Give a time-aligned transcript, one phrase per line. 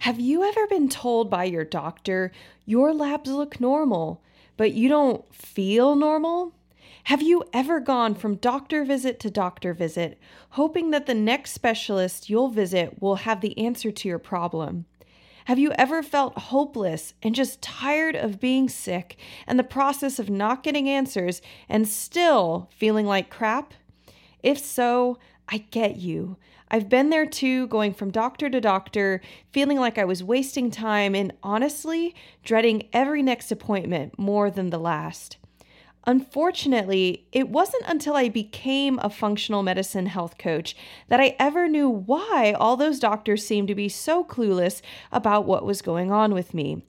[0.00, 2.32] Have you ever been told by your doctor,
[2.64, 4.22] your labs look normal,
[4.56, 6.54] but you don't feel normal?
[7.04, 10.18] Have you ever gone from doctor visit to doctor visit,
[10.50, 14.86] hoping that the next specialist you'll visit will have the answer to your problem?
[15.44, 20.30] Have you ever felt hopeless and just tired of being sick and the process of
[20.30, 23.74] not getting answers and still feeling like crap?
[24.42, 26.38] If so, I get you.
[26.70, 31.16] I've been there too, going from doctor to doctor, feeling like I was wasting time
[31.16, 35.36] and honestly dreading every next appointment more than the last.
[36.06, 40.74] Unfortunately, it wasn't until I became a functional medicine health coach
[41.08, 44.80] that I ever knew why all those doctors seemed to be so clueless
[45.12, 46.82] about what was going on with me.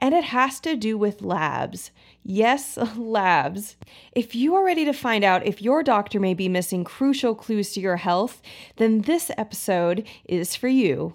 [0.00, 1.90] And it has to do with labs.
[2.28, 3.76] Yes, labs.
[4.10, 7.72] If you are ready to find out if your doctor may be missing crucial clues
[7.74, 8.42] to your health,
[8.78, 11.14] then this episode is for you.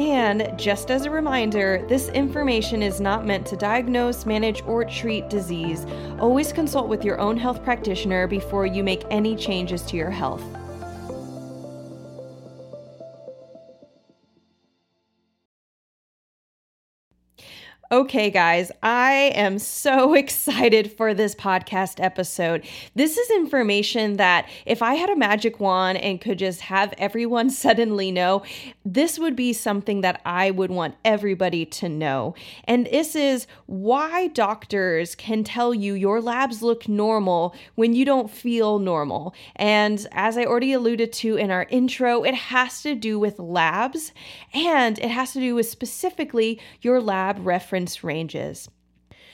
[0.00, 5.28] And just as a reminder, this information is not meant to diagnose, manage, or treat
[5.28, 5.84] disease.
[6.18, 10.42] Always consult with your own health practitioner before you make any changes to your health.
[17.92, 22.64] Okay, guys, I am so excited for this podcast episode.
[22.94, 27.50] This is information that if I had a magic wand and could just have everyone
[27.50, 28.44] suddenly know,
[28.84, 32.36] this would be something that I would want everybody to know.
[32.62, 38.30] And this is why doctors can tell you your labs look normal when you don't
[38.30, 39.34] feel normal.
[39.56, 44.12] And as I already alluded to in our intro, it has to do with labs
[44.54, 48.68] and it has to do with specifically your lab reference reference ranges.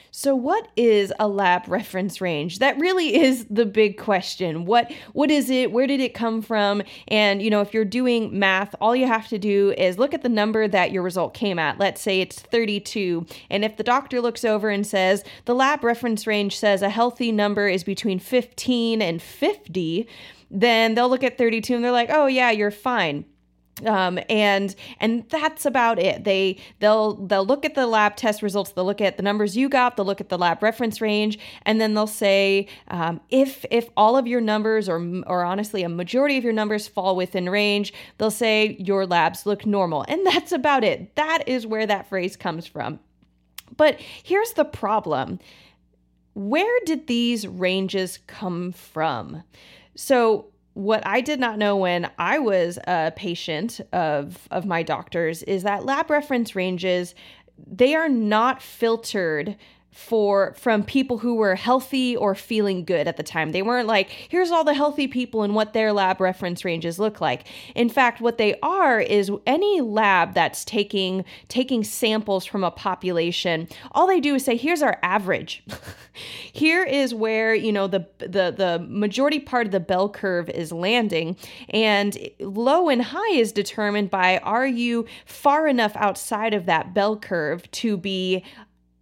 [0.09, 2.59] So what is a lab reference range?
[2.59, 4.63] That really is the big question.
[4.65, 5.73] What what is it?
[5.73, 6.81] Where did it come from?
[7.09, 10.23] And you know, if you're doing math, all you have to do is look at
[10.23, 11.77] the number that your result came at.
[11.77, 16.25] Let's say it's 32, and if the doctor looks over and says the lab reference
[16.25, 20.07] range says a healthy number is between 15 and 50,
[20.49, 23.25] then they'll look at 32 and they're like, "Oh yeah, you're fine."
[23.85, 26.23] Um, and and that's about it.
[26.23, 28.71] They they'll they'll look at the lab test results.
[28.71, 29.95] They'll look at the numbers you got.
[29.97, 31.37] They'll look at the lab reference range.
[31.63, 35.89] And then they'll say um, if if all of your numbers or or honestly a
[35.89, 40.05] majority of your numbers fall within range they'll say your labs look normal.
[40.07, 41.15] And that's about it.
[41.15, 42.99] That is where that phrase comes from.
[43.75, 45.39] But here's the problem.
[46.33, 49.43] Where did these ranges come from?
[49.95, 55.41] So what I did not know when I was a patient of of my doctor's
[55.43, 57.15] is that lab reference ranges
[57.65, 59.55] they are not filtered
[59.97, 63.51] for from people who were healthy or feeling good at the time.
[63.51, 67.19] They weren't like, here's all the healthy people and what their lab reference ranges look
[67.19, 67.47] like.
[67.73, 73.67] In fact, what they are is any lab that's taking taking samples from a population,
[73.91, 75.63] all they do is say, here's our average.
[76.53, 80.71] Here is where, you know, the the the majority part of the bell curve is
[80.71, 81.37] landing
[81.69, 87.17] and low and high is determined by are you far enough outside of that bell
[87.17, 88.43] curve to be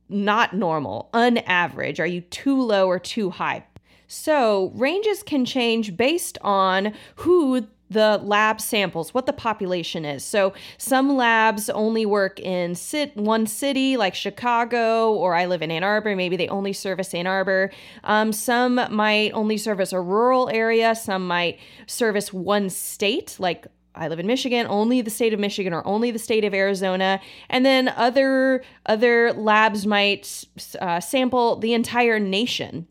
[0.10, 2.00] not normal, unaverage?
[2.00, 3.66] Are you too low or too high?
[4.08, 10.24] So, ranges can change based on who the lab samples, what the population is.
[10.24, 15.72] So some labs only work in sit one city, like Chicago, or I live in
[15.72, 16.16] Ann Arbor.
[16.16, 17.72] Maybe they only service Ann Arbor.
[18.04, 20.96] Um, some might only service a rural area.
[20.96, 25.74] Some might service one state, like I live in Michigan, only the state of Michigan
[25.74, 27.20] or only the state of Arizona,
[27.50, 30.46] and then other other labs might
[30.82, 32.88] uh, sample the entire nation.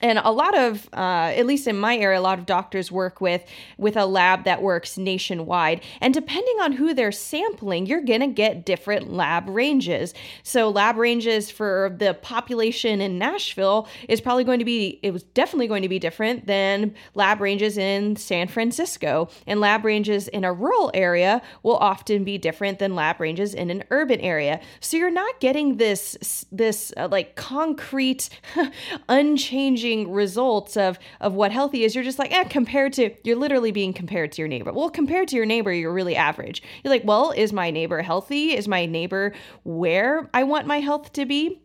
[0.00, 3.20] And a lot of uh, at least in my area a lot of doctors work
[3.20, 3.44] with
[3.78, 5.82] with a lab that works nationwide.
[6.00, 10.14] And depending on who they're sampling you're going to get different lab ranges.
[10.42, 15.22] So lab ranges for the population in nashville is probably going to be it was
[15.22, 19.28] definitely going to be different than lab ranges in san francisco.
[19.46, 23.70] And lab ranges in a rural area will often be different than lab ranges in
[23.70, 24.60] an urban area.
[24.80, 28.28] So you're not getting this this uh, like concrete
[29.08, 33.72] unchanging results of of what healthy is, you're just like, eh, compared to you're literally
[33.72, 34.72] being compared to your neighbor.
[34.72, 36.62] Well, compared to your neighbor, you're really average.
[36.82, 38.54] You're like, well, is my neighbor healthy?
[38.56, 39.32] Is my neighbor
[39.64, 41.60] where I want my health to be?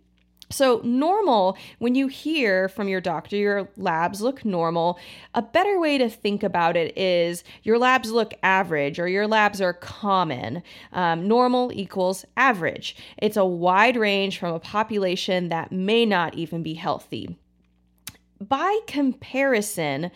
[0.52, 5.00] So, normal, when you hear from your doctor, your labs look normal,
[5.34, 9.62] a better way to think about it is your labs look average or your labs
[9.62, 10.62] are common.
[10.92, 12.96] Um, normal equals average.
[13.18, 17.38] It's a wide range from a population that may not even be healthy
[18.48, 20.12] by comparison,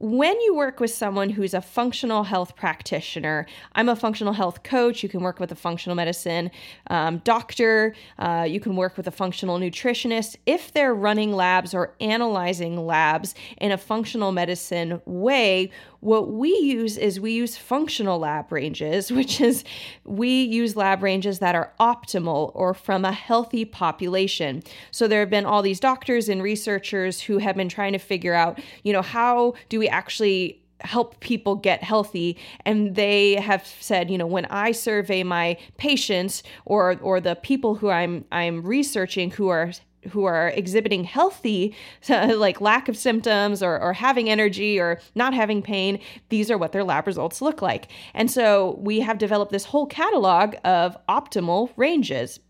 [0.00, 5.02] when you work with someone who's a functional health practitioner, I'm a functional health coach.
[5.02, 6.50] You can work with a functional medicine
[6.88, 7.94] um, doctor.
[8.18, 10.36] Uh, you can work with a functional nutritionist.
[10.46, 16.96] If they're running labs or analyzing labs in a functional medicine way, what we use
[16.96, 19.64] is we use functional lab ranges, which is
[20.04, 24.62] we use lab ranges that are optimal or from a healthy population.
[24.92, 28.34] So there have been all these doctors and researchers who have been trying to figure
[28.34, 32.36] out, you know, how do we actually help people get healthy.
[32.64, 37.74] And they have said you know when i survey my patients or or the people
[37.74, 39.72] who i'm i'm researching who are
[40.10, 41.74] who are exhibiting healthy
[42.08, 45.98] like lack of symptoms or, or having energy or not having pain
[46.28, 47.90] these are what their lab results look like.
[48.14, 52.40] And so we have developed this whole catalog of optimal ranges.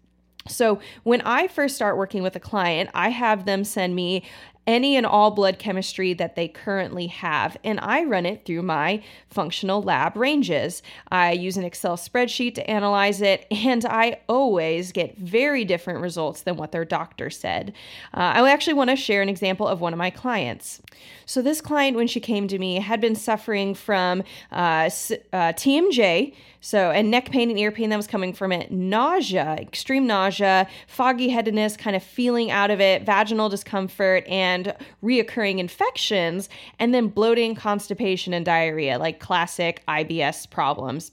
[0.47, 4.25] So, when I first start working with a client, I have them send me
[4.69, 9.03] any and all blood chemistry that they currently have, and I run it through my
[9.31, 10.83] functional lab ranges.
[11.11, 16.43] I use an Excel spreadsheet to analyze it, and I always get very different results
[16.43, 17.73] than what their doctor said.
[18.13, 20.83] Uh, I actually want to share an example of one of my clients.
[21.25, 24.23] So, this client, when she came to me, had been suffering from
[24.53, 24.91] uh,
[25.33, 26.35] uh, TMJ,
[26.69, 30.69] so, and neck pain and ear pain that was coming from it, nausea, extreme nausea,
[30.87, 37.09] foggy headedness, kind of feeling out of it, vaginal discomfort, and reoccurring infections, and then
[37.09, 41.13] bloating, constipation, and diarrhea, like classic IBS problems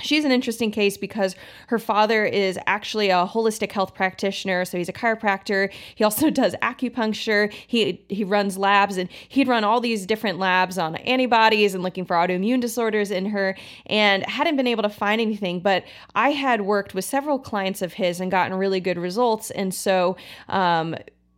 [0.00, 1.36] she's an interesting case because
[1.68, 5.72] her father is actually a holistic health practitioner so he's a chiropractor.
[5.94, 7.52] He also does acupuncture.
[7.52, 12.04] He he runs labs and he'd run all these different labs on antibodies and looking
[12.04, 13.56] for autoimmune disorders in her
[13.86, 15.60] and hadn't been able to find anything.
[15.60, 19.50] But i had worked with several clients of his and gotten really good results.
[19.50, 20.16] And so
[20.48, 20.94] um,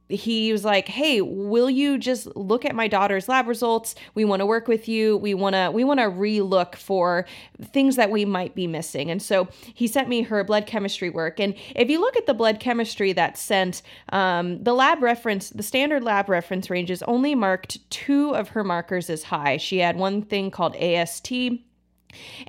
[0.08, 3.94] he was like, "Hey, will you just look at my daughter's lab results?
[4.14, 5.16] We want to work with you.
[5.16, 7.26] We want to we want to relook for
[7.72, 11.40] things that we might be missing." And so he sent me her blood chemistry work.
[11.40, 15.62] And if you look at the blood chemistry that's sent, um, the lab reference, the
[15.62, 19.56] standard lab reference ranges only marked two of her markers as high.
[19.56, 21.32] She had one thing called AST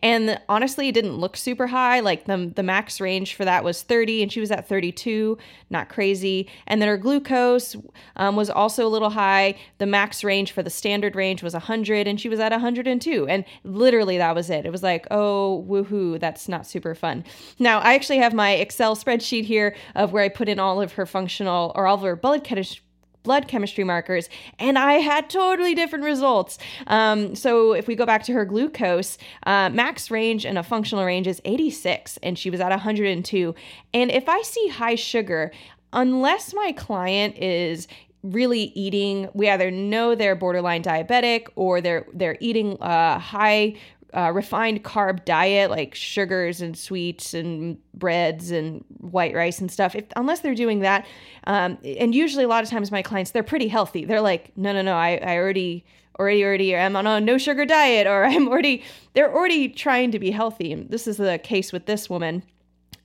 [0.02, 2.00] and honestly, it didn't look super high.
[2.00, 5.38] Like the, the max range for that was 30, and she was at 32,
[5.70, 6.48] not crazy.
[6.68, 7.76] And then her glucose
[8.16, 9.56] um, was also a little high.
[9.78, 13.28] The max range for the standard range was 100, and she was at 102.
[13.28, 14.66] And literally, that was it.
[14.66, 17.24] It was like, oh, woohoo, that's not super fun.
[17.60, 20.94] Now, I actually have my Excel spreadsheet here of where I put in all of
[20.94, 22.44] her functional or all of her blood
[23.28, 26.58] blood chemistry markers, and I had totally different results.
[26.88, 31.04] Um, so if we go back to her glucose, uh, max range and a functional
[31.04, 33.54] range is 86, and she was at 102.
[33.94, 35.52] And if I see high sugar,
[35.92, 37.90] unless my client is
[38.24, 43.76] really eating we either know they're borderline diabetic or they're they're eating uh, high
[44.18, 49.94] uh, refined carb diet like sugars and sweets and breads and white rice and stuff.
[49.94, 51.06] If unless they're doing that
[51.46, 54.06] um, and usually a lot of times my clients they're pretty healthy.
[54.06, 55.86] They're like no no no i, I already
[56.20, 58.84] already already i'm on a no sugar diet or i'm already
[59.14, 60.74] they're already trying to be healthy.
[60.74, 62.42] This is the case with this woman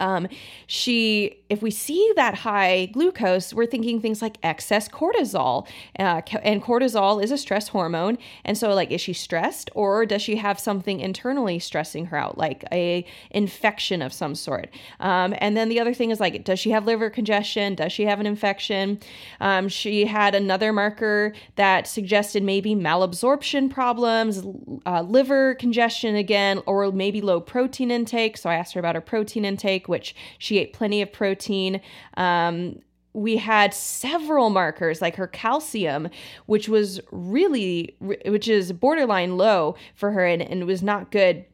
[0.02, 0.26] um,
[0.66, 5.66] she, if we see that high glucose, we're thinking things like excess cortisol,
[5.98, 8.18] uh, and cortisol is a stress hormone.
[8.44, 12.36] And so, like, is she stressed, or does she have something internally stressing her out,
[12.36, 14.70] like a infection of some sort?
[14.98, 17.76] Um, and then the other thing is like, does she have liver congestion?
[17.76, 18.98] Does she have an infection?
[19.40, 24.42] Um, she had another marker that suggested maybe malabsorption problems,
[24.84, 28.36] uh, liver congestion again, or maybe low protein intake.
[28.36, 31.80] So I asked her about her protein intake which she ate plenty of protein.
[32.16, 32.80] Um,
[33.14, 36.08] we had several markers like her calcium
[36.46, 41.44] which was really which is borderline low for her and, and was not good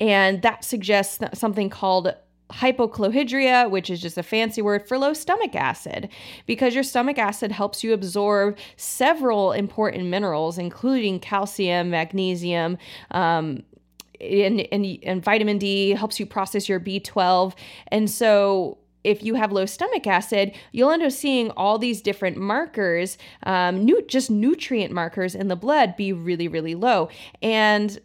[0.00, 2.14] and that suggests something called
[2.50, 6.08] hypochlorhydria, which is just a fancy word for low stomach acid,
[6.46, 12.78] because your stomach acid helps you absorb several important minerals, including calcium, magnesium,
[13.10, 13.62] um,
[14.20, 17.54] and, and, and vitamin D, helps you process your B12.
[17.88, 22.36] And so, if you have low stomach acid, you'll end up seeing all these different
[22.36, 27.08] markers, um, just nutrient markers in the blood be really, really low.
[27.40, 28.00] And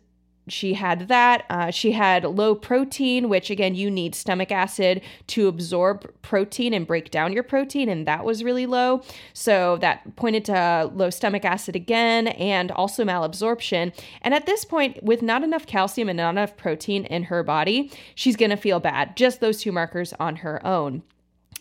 [0.51, 1.46] she had that.
[1.50, 6.86] Uh, she had low protein, which again, you need stomach acid to absorb protein and
[6.86, 9.01] break down your protein, and that was really low.
[9.34, 13.93] So that pointed to low stomach acid again and also malabsorption.
[14.22, 17.91] And at this point, with not enough calcium and not enough protein in her body,
[18.15, 19.15] she's to feel bad.
[19.15, 21.03] Just those two markers on her own.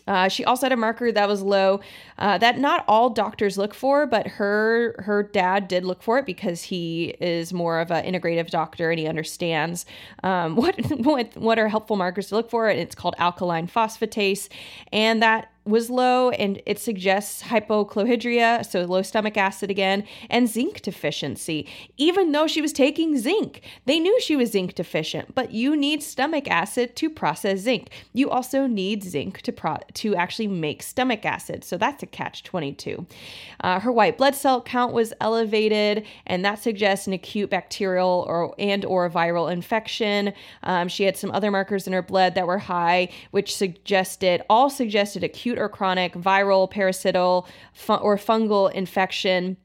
[0.07, 1.79] Uh, she also had a marker that was low
[2.17, 6.25] uh, that not all doctors look for, but her her dad did look for it
[6.25, 9.85] because he is more of an integrative doctor and he understands
[10.23, 12.69] um, what what what are helpful markers to look for.
[12.69, 14.49] And it's called alkaline phosphatase,
[14.91, 20.81] and that was low and it suggests hypochlorhydria, so low stomach acid again, and zinc
[20.81, 21.67] deficiency.
[21.97, 26.01] Even though she was taking zinc, they knew she was zinc deficient, but you need
[26.01, 27.89] stomach acid to process zinc.
[28.11, 32.43] You also need zinc to pro- to actually make stomach acid, so that's a catch
[32.43, 33.05] 22.
[33.59, 38.55] Uh, her white blood cell count was elevated, and that suggests an acute bacterial or
[38.57, 40.33] and or viral infection.
[40.63, 44.69] Um, she had some other markers in her blood that were high, which suggested all
[44.69, 47.47] suggested acute acute or chronic viral, parasital,
[47.87, 49.57] or fungal infection.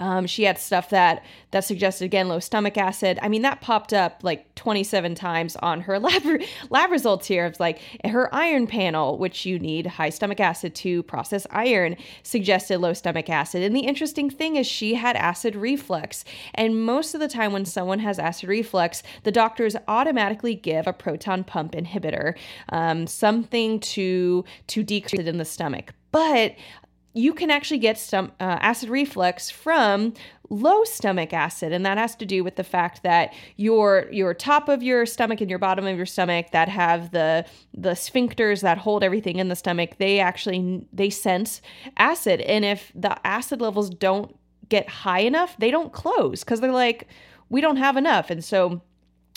[0.00, 3.18] Um, she had stuff that that suggested again low stomach acid.
[3.22, 6.22] I mean, that popped up like 27 times on her lab
[6.70, 7.46] lab results here.
[7.46, 12.78] It's like her iron panel, which you need high stomach acid to process iron, suggested
[12.78, 13.62] low stomach acid.
[13.62, 16.24] And the interesting thing is she had acid reflux.
[16.54, 20.92] And most of the time when someone has acid reflux, the doctors automatically give a
[20.92, 22.36] proton pump inhibitor,
[22.70, 25.92] um, something to to decrease it in the stomach.
[26.10, 26.54] But
[27.14, 30.12] you can actually get some uh, acid reflux from
[30.50, 34.68] low stomach acid and that has to do with the fact that your your top
[34.68, 38.78] of your stomach and your bottom of your stomach that have the the sphincters that
[38.78, 41.60] hold everything in the stomach they actually they sense
[41.98, 42.40] acid.
[42.42, 44.34] And if the acid levels don't
[44.68, 47.06] get high enough they don't close cuz they're like
[47.50, 48.30] we don't have enough.
[48.30, 48.80] And so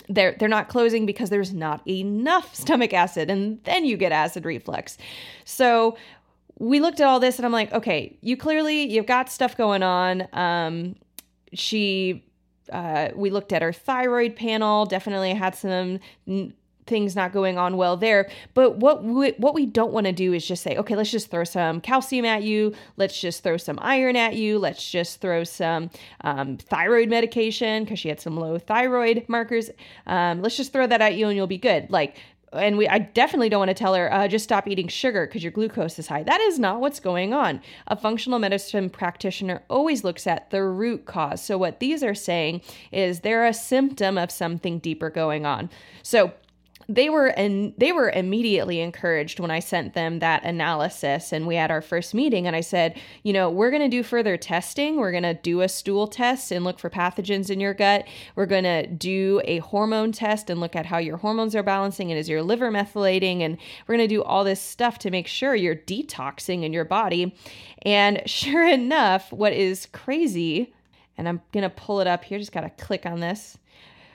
[0.08, 4.46] they're they're not closing because there's not enough stomach acid and then you get acid
[4.46, 4.96] reflux.
[5.44, 5.96] So
[6.58, 9.82] we looked at all this and I'm like, okay, you clearly you've got stuff going
[9.82, 10.28] on.
[10.32, 10.96] Um,
[11.52, 12.24] she,
[12.70, 14.86] uh, we looked at her thyroid panel.
[14.86, 16.54] Definitely had some n-
[16.86, 18.28] things not going on well there.
[18.54, 21.30] But what we, what we don't want to do is just say, okay, let's just
[21.30, 22.74] throw some calcium at you.
[22.96, 24.58] Let's just throw some iron at you.
[24.58, 25.90] Let's just throw some
[26.22, 29.70] um, thyroid medication because she had some low thyroid markers.
[30.06, 31.90] Um, let's just throw that at you and you'll be good.
[31.90, 32.16] Like
[32.52, 35.42] and we I definitely don't want to tell her uh, just stop eating sugar because
[35.42, 36.22] your glucose is high.
[36.22, 37.60] That is not what's going on.
[37.86, 41.42] A functional medicine practitioner always looks at the root cause.
[41.42, 45.70] So what these are saying is they're a symptom of something deeper going on.
[46.02, 46.32] So
[46.88, 51.56] they were and they were immediately encouraged when I sent them that analysis and we
[51.56, 54.96] had our first meeting and I said, you know, we're going to do further testing.
[54.96, 58.06] We're going to do a stool test and look for pathogens in your gut.
[58.34, 62.10] We're going to do a hormone test and look at how your hormones are balancing
[62.10, 65.26] and is your liver methylating and we're going to do all this stuff to make
[65.26, 67.34] sure you're detoxing in your body.
[67.82, 70.72] And sure enough, what is crazy
[71.18, 73.58] and I'm going to pull it up here, just got to click on this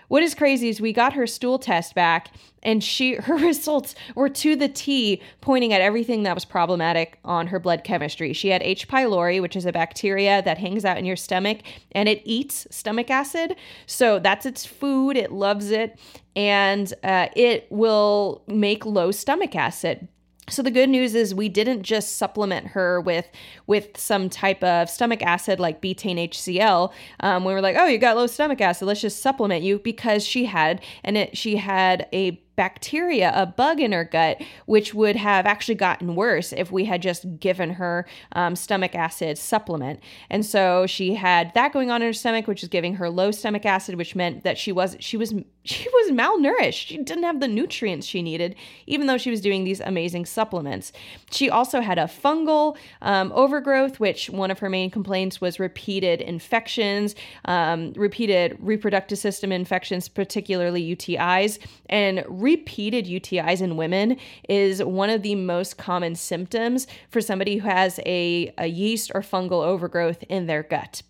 [0.08, 2.32] what is crazy is we got her stool test back
[2.64, 7.48] and she her results were to the T pointing at everything that was problematic on
[7.48, 8.34] her blood chemistry.
[8.34, 8.88] She had H.
[8.88, 11.60] pylori, which is a bacteria that hangs out in your stomach
[11.92, 13.56] and it eats stomach acid.
[13.86, 16.00] So that's its food, it loves it
[16.36, 20.08] and uh, it will make low stomach acid.
[20.50, 23.30] So the good news is we didn't just supplement her with
[23.66, 26.94] with some type of stomach acid like betaine HCl.
[27.20, 30.26] Um, we were like, oh, you got low stomach acid, let's just supplement you because
[30.26, 35.16] she had and it she had a bacteria, a bug in her gut, which would
[35.16, 40.02] have actually gotten worse if we had just given her um, stomach acid supplement.
[40.30, 43.32] And so she had that going on in her stomach, which is giving her low
[43.32, 45.34] stomach acid, which meant that she was she was
[45.64, 46.88] she was malnourished.
[46.88, 50.92] She didn't have the nutrients she needed, even though she was doing these amazing supplements.
[51.32, 56.22] She also had a fungal um, overgrowth, which one of her main complaints was repeated
[56.22, 61.60] infections, um, repeated reproductive system infections, particularly UTIs,
[61.90, 67.68] and repeated UTIs in women is one of the most common symptoms for somebody who
[67.68, 71.02] has a, a yeast or fungal overgrowth in their gut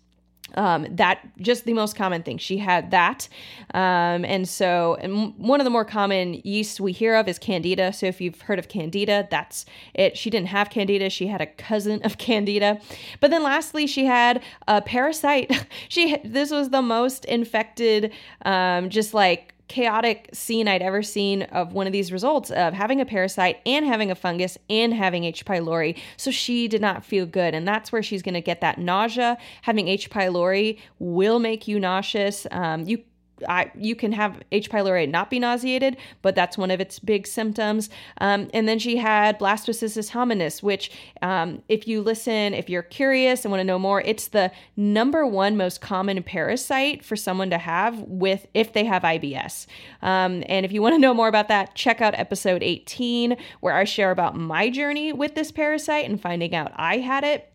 [0.54, 2.38] um, that just the most common thing.
[2.38, 3.28] She had that.
[3.74, 7.92] Um, and so, and one of the more common yeasts we hear of is Candida.
[7.92, 10.16] So, if you've heard of Candida, that's it.
[10.16, 12.80] She didn't have Candida, she had a cousin of Candida.
[13.20, 15.66] But then, lastly, she had a parasite.
[15.88, 18.12] she, this was the most infected,
[18.44, 23.00] um, just like chaotic scene I'd ever seen of one of these results of having
[23.00, 25.44] a parasite and having a fungus and having H.
[25.44, 25.96] pylori.
[26.16, 27.54] So she did not feel good.
[27.54, 29.36] And that's where she's going to get that nausea.
[29.62, 30.10] Having H.
[30.10, 32.46] pylori will make you nauseous.
[32.50, 33.02] Um, you
[33.48, 34.70] I, you can have H.
[34.70, 37.90] pylori and not be nauseated, but that's one of its big symptoms.
[38.20, 40.90] Um, and then she had blastocystis hominis, which,
[41.22, 45.26] um, if you listen, if you're curious and want to know more, it's the number
[45.26, 49.66] one most common parasite for someone to have with if they have IBS.
[50.02, 53.74] Um, and if you want to know more about that, check out episode 18, where
[53.74, 57.52] I share about my journey with this parasite and finding out I had it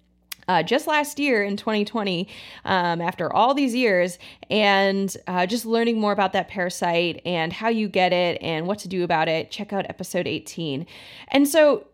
[0.48, 2.28] uh, just last year in 2020,
[2.66, 4.18] um, after all these years,
[4.50, 8.80] and uh, just learning more about that parasite and how you get it and what
[8.80, 10.86] to do about it, check out episode 18.
[11.30, 11.88] And so,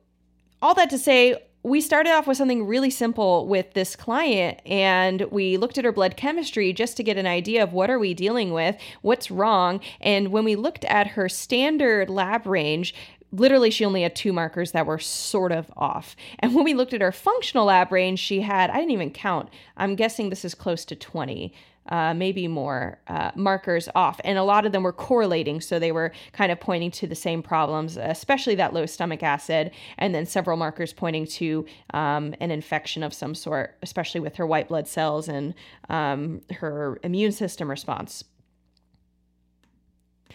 [0.62, 5.22] all that to say, we started off with something really simple with this client and
[5.30, 8.14] we looked at her blood chemistry just to get an idea of what are we
[8.14, 12.96] dealing with what's wrong and when we looked at her standard lab range
[13.32, 16.16] literally she only had two markers that were sort of off.
[16.40, 19.50] And when we looked at her functional lab range, she had, I didn't even count,
[19.78, 21.54] I'm guessing this is close to 20.
[21.88, 24.22] Uh, maybe more uh, markers off.
[24.24, 25.60] And a lot of them were correlating.
[25.60, 29.72] So they were kind of pointing to the same problems, especially that low stomach acid,
[29.98, 34.46] and then several markers pointing to um, an infection of some sort, especially with her
[34.46, 35.56] white blood cells and
[35.90, 38.24] um, her immune system response.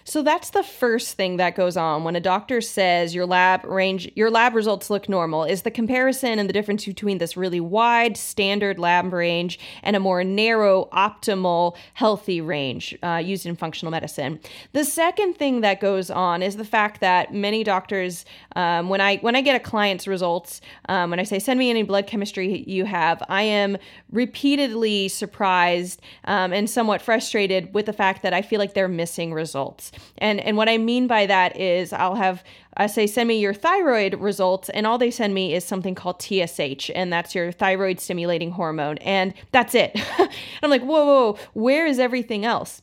[0.06, 4.10] So that's the first thing that goes on when a doctor says your lab range
[4.14, 8.16] your lab results look normal is the comparison and the difference between this really wide
[8.16, 14.38] standard lab range and a more narrow optimal healthy range uh, used in functional medicine.
[14.72, 19.16] The second thing that goes on is the fact that many doctors um, when I
[19.18, 20.60] when I get a client's results
[20.90, 23.78] um, when I say send me any blood chemistry you have I am
[24.12, 29.33] repeatedly surprised um, and somewhat frustrated with the fact that I feel like they're missing
[29.33, 29.84] results.
[30.18, 32.42] And and what I mean by that is I'll have
[32.77, 36.20] I say send me your thyroid results and all they send me is something called
[36.20, 40.01] TSH and that's your thyroid stimulating hormone and that's it.
[40.62, 42.83] I'm like, whoa, whoa, where is everything else?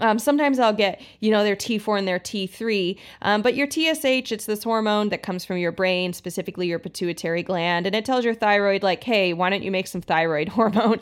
[0.00, 4.32] Um, sometimes I'll get, you know, their T4 and their T3, um, but your TSH,
[4.32, 8.24] it's this hormone that comes from your brain, specifically your pituitary gland, and it tells
[8.24, 11.00] your thyroid, like, hey, why don't you make some thyroid hormone?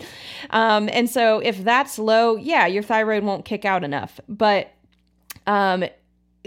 [0.51, 4.21] Um, and so if that's low, yeah, your thyroid won't kick out enough.
[4.29, 4.73] But
[5.49, 5.85] um,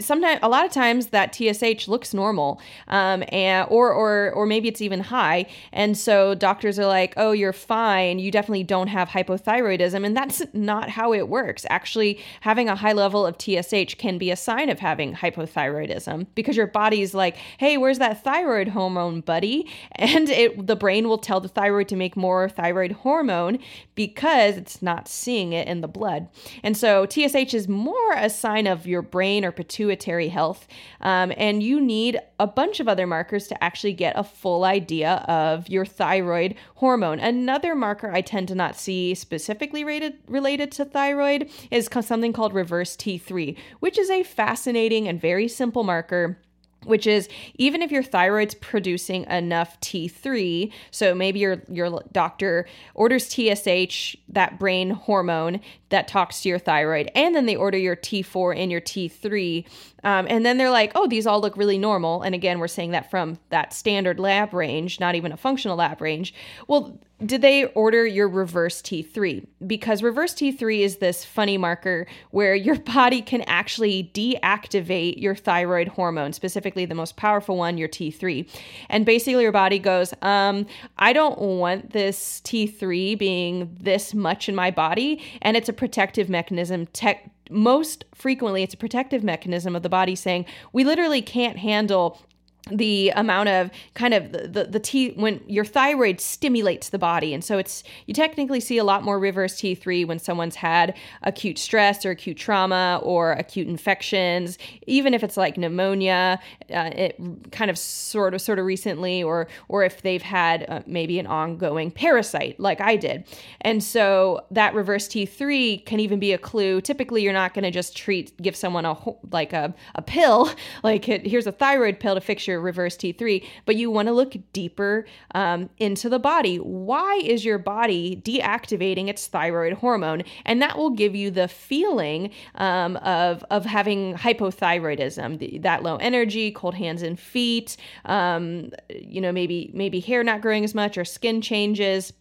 [0.02, 4.68] sometimes a lot of times that TSH looks normal um, and or or or maybe
[4.68, 5.46] it's even high.
[5.72, 8.20] And so doctors are like oh you're fine.
[8.20, 10.06] You definitely don't have hypothyroidism.
[10.06, 11.66] And that's not how it works.
[11.70, 16.58] Actually having a high level of TSH can be a sign of having hypothyroidism because
[16.58, 19.70] your body's like hey where's that thyroid hormone buddy?
[20.12, 23.60] And it the brain will tell the thyroid to make more thyroid hormone
[23.94, 26.28] because it's not seeing it in the blood.
[26.64, 30.68] And so TSH is more a sign of your brain or pituitary pituitary health.
[31.02, 35.26] Um, and you need a bunch of other markers to actually get a full idea
[35.28, 37.20] of your thyroid hormone.
[37.20, 42.54] Another marker I tend to not see specifically rated, related to thyroid is something called
[42.54, 46.38] reverse T3, which is a fascinating and very simple marker
[46.86, 53.28] which is even if your thyroid's producing enough T3, so maybe your your doctor orders
[53.28, 58.58] TSH, that brain hormone that talks to your thyroid, and then they order your T4
[58.58, 59.66] and your T3,
[60.04, 62.22] um, and then they're like, oh, these all look really normal.
[62.24, 66.02] And again, we're saying that from that standard lab range, not even a functional lab
[66.02, 66.34] range.
[66.68, 69.46] Well, did they order your reverse T3?
[69.66, 75.88] Because reverse T3 is this funny marker where your body can actually deactivate your thyroid
[75.90, 78.48] hormone, specifically the most powerful one, your T3.
[78.90, 80.66] And basically, your body goes, um,
[80.98, 85.22] I don't want this T3 being this much in my body.
[85.42, 86.88] And it's a protective mechanism.
[86.88, 92.22] Tech most frequently, it's a protective mechanism of the body saying, we literally can't handle
[92.70, 97.34] the amount of kind of the, the, the T when your thyroid stimulates the body.
[97.34, 101.58] And so it's, you technically see a lot more reverse T3 when someone's had acute
[101.58, 107.20] stress or acute trauma or acute infections, even if it's like pneumonia, uh, it
[107.52, 111.26] kind of sort of, sort of recently, or, or if they've had uh, maybe an
[111.26, 113.26] ongoing parasite like I did.
[113.62, 116.80] And so that reverse T3 can even be a clue.
[116.80, 118.96] Typically, you're not going to just treat, give someone a,
[119.32, 120.52] like a, a pill,
[120.84, 124.14] like here's a thyroid pill to fix your your reverse T3, but you want to
[124.14, 126.58] look deeper um, into the body.
[126.58, 130.24] Why is your body deactivating its thyroid hormone?
[130.46, 135.98] And that will give you the feeling um, of, of having hypothyroidism, the, that low
[135.98, 140.98] energy, cold hands and feet, um, you know, maybe maybe hair not growing as much
[140.98, 142.14] or skin changes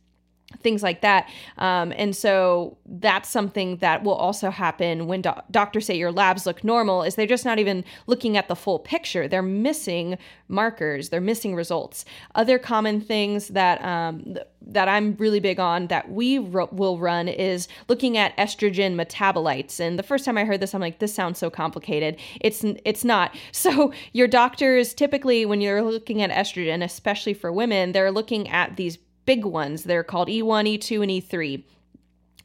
[0.58, 1.28] things like that.
[1.58, 6.46] Um, and so that's something that will also happen when do- doctors say your labs
[6.46, 9.28] look normal is they're just not even looking at the full picture.
[9.28, 11.08] They're missing markers.
[11.08, 12.04] They're missing results.
[12.34, 17.28] Other common things that um, th- that I'm really big on that we will run
[17.28, 19.80] is looking at estrogen metabolites.
[19.80, 22.16] And the first time I heard this, I'm like, this sounds so complicated.
[22.40, 23.36] It's it's not.
[23.52, 28.76] So your doctors typically, when you're looking at estrogen, especially for women, they're looking at
[28.76, 29.84] these big ones.
[29.84, 31.64] They're called E1, E2, and E3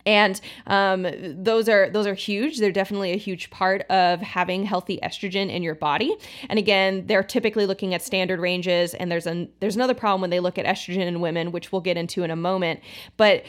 [0.06, 1.08] and um,
[1.44, 2.60] those are those are huge.
[2.60, 6.16] They're definitely a huge part of having healthy estrogen in your body.
[6.48, 10.30] And again they're typically looking at standard ranges and there's an there's another problem when
[10.30, 12.82] they look at estrogen in women which we'll get into in a moment.
[13.18, 13.46] But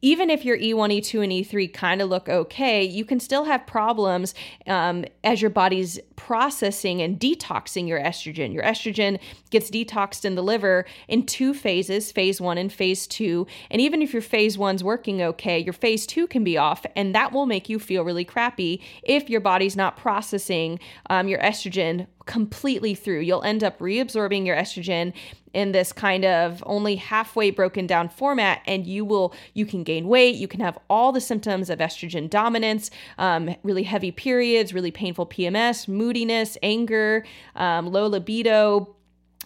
[0.00, 3.66] even if your E1, E2, and E3 kind of look okay, you can still have
[3.66, 4.34] problems
[4.66, 8.52] um, as your body's processing and detoxing your estrogen.
[8.52, 9.18] Your estrogen
[9.50, 13.46] gets detoxed in the liver in two phases phase one and phase two.
[13.70, 17.14] And even if your phase one's working okay, your phase two can be off, and
[17.14, 20.78] that will make you feel really crappy if your body's not processing
[21.10, 23.20] um, your estrogen completely through.
[23.20, 25.14] You'll end up reabsorbing your estrogen
[25.54, 30.06] in this kind of only halfway broken down format and you will you can gain
[30.06, 34.90] weight you can have all the symptoms of estrogen dominance um, really heavy periods really
[34.90, 37.24] painful pms moodiness anger
[37.56, 38.94] um, low libido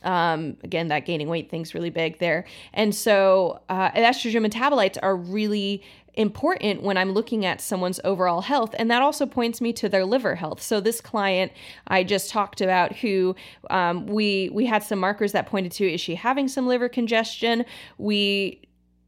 [0.04, 2.44] um, again, that gaining weight thing's really big there.
[2.72, 5.82] And so, uh, estrogen metabolites are really
[6.14, 8.74] important when I'm looking at someone's overall health.
[8.78, 10.60] And that also points me to their liver health.
[10.60, 11.52] So this client
[11.86, 13.34] I just talked about, who
[13.70, 17.64] um, we we had some markers that pointed to is she having some liver congestion?
[17.98, 18.62] We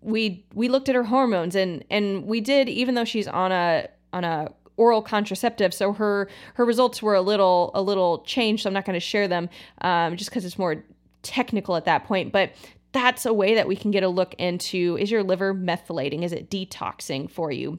[0.05, 3.89] we we looked at her hormones and and we did even though she's on a
[4.13, 8.69] on a oral contraceptive so her her results were a little a little changed so
[8.69, 9.49] i'm not going to share them
[9.81, 10.85] um, just because it's more
[11.23, 12.53] technical at that point but
[12.95, 16.23] that's a way that we can get a look into is your liver methylating?
[16.23, 17.79] Is it detoxing for you?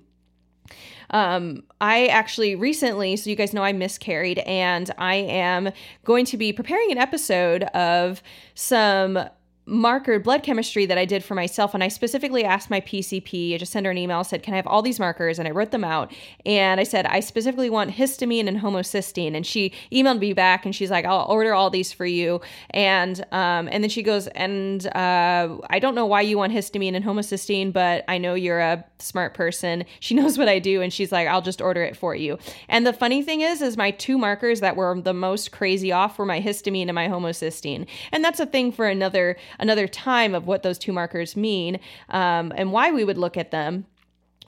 [1.10, 5.72] Um, I actually recently, so you guys know I miscarried, and I am
[6.04, 8.22] going to be preparing an episode of
[8.56, 9.20] some
[9.66, 11.74] marker blood chemistry that I did for myself.
[11.74, 14.58] And I specifically asked my PCP, I just sent her an email, said, Can I
[14.58, 15.40] have all these markers?
[15.40, 16.14] And I wrote them out.
[16.46, 19.36] And I said, I specifically want histamine and homocysteine.
[19.36, 22.42] And she emailed me back and she's like, I'll order all these for you.
[22.72, 26.96] And um, and then she goes, And uh, I don't know why you want histamine
[26.96, 29.86] and homocysteine, but I know you're a smart person.
[30.00, 30.82] She knows what I do.
[30.82, 32.38] And she's like, I'll just order it for you.
[32.68, 36.18] And the funny thing is, is my two markers that were the most crazy off
[36.18, 37.88] were my histamine and my homocysteine.
[38.12, 41.80] And that's a thing for another another time of what those two markers mean
[42.10, 43.86] um, and why we would look at them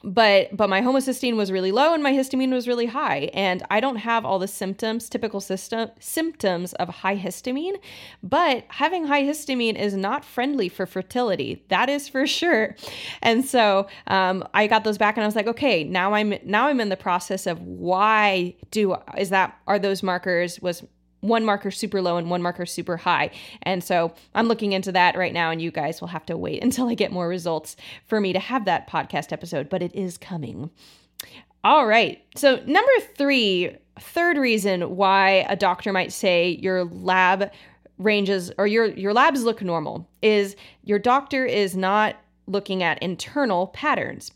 [0.03, 3.29] but but my homocysteine was really low and my histamine was really high.
[3.33, 7.75] And i don't have all the symptoms typical system symptoms of high histamine
[8.23, 11.63] but having high histamine is not friendly for fertility.
[11.69, 12.75] That is for sure.
[13.21, 16.67] And so um, i got those back and i was like okay now i'm now
[16.67, 20.83] i'm in the process of why do is that are those markers was
[21.21, 23.32] one marker super low and one marker super high.
[23.63, 26.63] And so I'm looking into that right now, and you guys will have to wait
[26.63, 27.75] until I get more results
[28.06, 30.69] for me to have that podcast episode, but it is coming.
[31.63, 32.23] All right.
[32.36, 37.51] So, number three, third reason why a doctor might say your lab
[37.97, 43.67] ranges or your your labs look normal is your doctor is not looking at internal
[43.67, 44.32] patterns.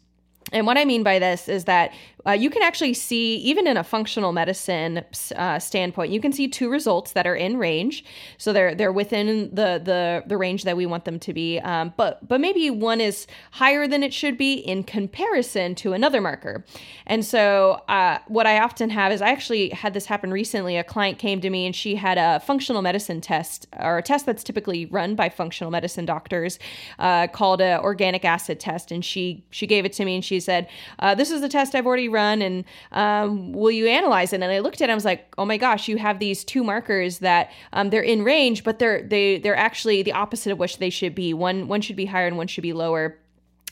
[0.52, 1.94] And what I mean by this is that
[2.28, 5.04] uh, you can actually see, even in a functional medicine
[5.36, 8.04] uh, standpoint, you can see two results that are in range.
[8.38, 11.60] So they're they're within the the the range that we want them to be.
[11.60, 16.22] Um, but but maybe one is higher than it should be in comparison to another
[16.22, 16.66] marker.
[17.08, 20.78] And so uh, what I often have is I actually had this happen recently.
[20.78, 24.26] A client came to me and she had a functional medicine test or a test
[24.26, 26.60] that's typically run by functional medicine doctors
[27.00, 28.92] uh, called a organic acid test.
[28.92, 30.68] And she she gave it to me and she said,
[31.00, 34.42] uh, "This is the test I've already rerun and um, will you analyze it?
[34.42, 36.64] And I looked at it, I was like, oh my gosh, you have these two
[36.64, 40.78] markers that um, they're in range, but they're they they're actually the opposite of which
[40.78, 41.34] they should be.
[41.34, 43.18] One one should be higher and one should be lower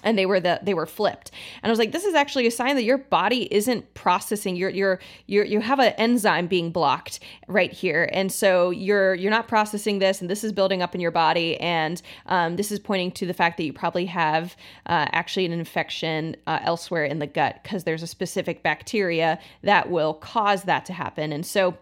[0.04, 1.32] and they were the they were flipped.
[1.62, 4.56] And i was like this is actually a sign that your body isn't processing.
[4.56, 8.10] Your your your you have an enzyme being blocked right here.
[8.14, 11.60] And so you're you're not processing this and this is building up in your body.
[11.60, 15.52] And um, this is pointing to the fact that you probably have uh, actually an
[15.52, 20.86] infection uh, elsewhere in the gut because there's a specific bacteria that will cause that
[20.86, 21.32] to happen.
[21.34, 21.78] And so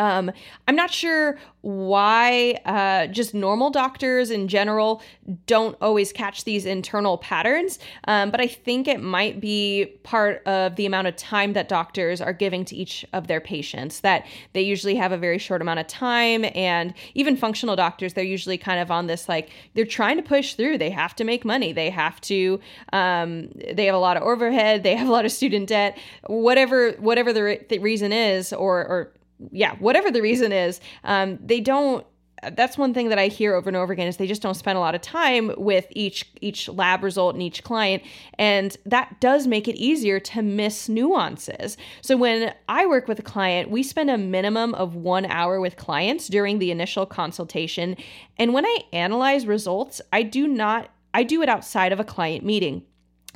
[0.00, 0.32] um,
[0.66, 5.02] I'm not sure why uh, just normal doctors in general
[5.44, 10.76] don't always catch these internal patterns, um, but I think it might be part of
[10.76, 14.62] the amount of time that doctors are giving to each of their patients, that they
[14.62, 16.46] usually have a very short amount of time.
[16.54, 20.54] And even functional doctors, they're usually kind of on this like, they're trying to push
[20.54, 20.78] through.
[20.78, 21.74] They have to make money.
[21.74, 22.58] They have to,
[22.94, 26.92] um, they have a lot of overhead, they have a lot of student debt, whatever,
[26.92, 29.12] whatever the, re- the reason is, or, or
[29.50, 32.06] yeah, whatever the reason is, um, they don't
[32.54, 34.76] that's one thing that I hear over and over again is they just don't spend
[34.76, 38.02] a lot of time with each each lab result and each client
[38.38, 41.76] and that does make it easier to miss nuances.
[42.00, 45.76] So when I work with a client, we spend a minimum of 1 hour with
[45.76, 47.96] clients during the initial consultation
[48.38, 52.44] and when I analyze results, I do not I do it outside of a client
[52.44, 52.84] meeting.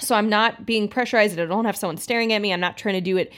[0.01, 1.38] So I'm not being pressurized.
[1.38, 2.53] I don't have someone staring at me.
[2.53, 3.33] I'm not trying to do it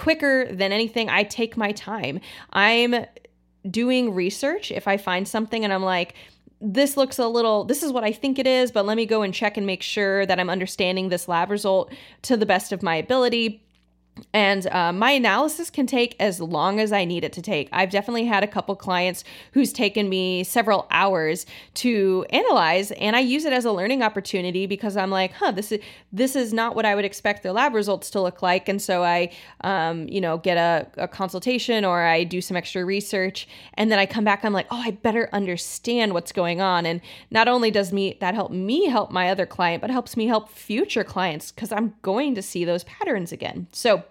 [0.00, 1.10] quicker than anything.
[1.10, 2.20] I take my time.
[2.54, 3.04] I'm
[3.70, 4.72] doing research.
[4.72, 6.14] If I find something and I'm like,
[6.62, 9.20] this looks a little, this is what I think it is, but let me go
[9.20, 12.82] and check and make sure that I'm understanding this lab result to the best of
[12.82, 13.62] my ability
[14.32, 17.68] and uh, my analysis can take as long as I need it to take.
[17.72, 23.20] I've definitely had a couple clients who's taken me several hours to analyze, and I
[23.20, 25.80] use it as a learning opportunity because I'm like, huh, this is
[26.12, 29.02] this is not what I would expect the lab results to look like, and so
[29.02, 33.90] I, um, you know, get a, a consultation or I do some extra research, and
[33.90, 37.48] then I come back, I'm like, oh, I better understand what's going on, and not
[37.48, 41.04] only does me that help me help my other client, but helps me help future
[41.04, 43.66] clients because I'm going to see those patterns again.
[43.72, 44.04] So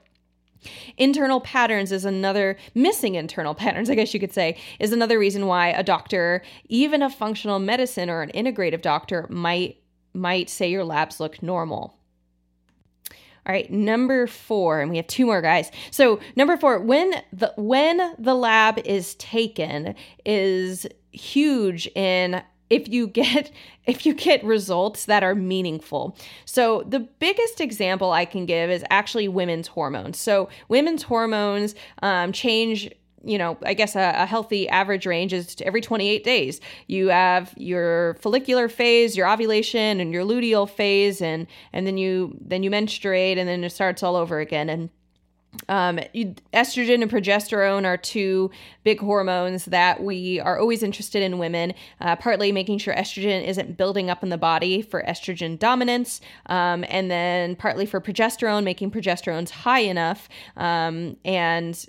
[0.97, 5.47] Internal patterns is another missing internal patterns, I guess you could say, is another reason
[5.47, 9.77] why a doctor, even a functional medicine or an integrative doctor, might
[10.13, 11.95] might say your labs look normal.
[13.45, 15.71] All right, number four, and we have two more guys.
[15.91, 19.95] So number four, when the when the lab is taken
[20.25, 23.51] is huge in if you get
[23.85, 26.15] if you get results that are meaningful.
[26.45, 30.19] So the biggest example I can give is actually women's hormones.
[30.19, 32.91] So women's hormones um, change
[33.23, 36.61] you know, I guess a, a, healthy average range is every 28 days.
[36.87, 42.37] You have your follicular phase, your ovulation, and your luteal phase, and and then you
[42.39, 44.69] then you menstruate, and then it starts all over again.
[44.69, 44.89] And
[45.67, 45.99] um,
[46.53, 48.51] estrogen and progesterone are two
[48.83, 53.77] big hormones that we are always interested in women, uh, partly making sure estrogen isn't
[53.77, 58.91] building up in the body for estrogen dominance, um, and then partly for progesterone, making
[58.91, 61.85] progesterone's high enough um, and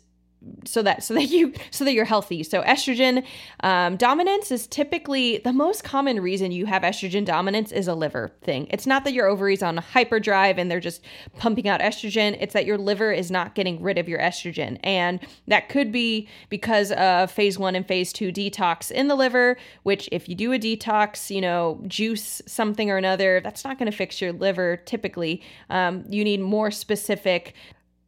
[0.65, 2.43] so that so that you so that you're healthy.
[2.43, 3.25] So estrogen
[3.61, 8.33] um, dominance is typically the most common reason you have estrogen dominance is a liver
[8.43, 8.67] thing.
[8.71, 11.03] It's not that your ovaries on hyperdrive and they're just
[11.37, 12.37] pumping out estrogen.
[12.41, 14.79] It's that your liver is not getting rid of your estrogen.
[14.83, 19.57] And that could be because of phase one and phase two detox in the liver
[19.83, 23.91] which if you do a detox you know juice something or another that's not going
[23.91, 25.43] to fix your liver typically.
[25.69, 27.55] Um, you need more specific